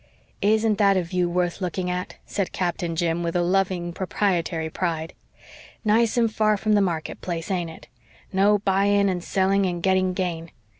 [0.41, 5.13] "Isn't that a view worth looking at?" said Captain Jim, with a loving, proprietary pride.
[5.85, 7.87] "Nice and far from the market place, ain't it?
[8.33, 10.49] No buying and selling and getting gain.